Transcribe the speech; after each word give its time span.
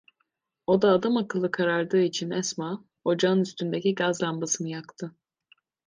Oda 0.67 0.89
adamakıllı 0.91 1.51
karardığı 1.51 2.01
için 2.01 2.31
Esma, 2.31 2.85
ocağın 3.05 3.39
üstündeki 3.41 3.95
gaz 3.95 4.23
lambasını 4.23 4.69
yaktı. 4.69 5.15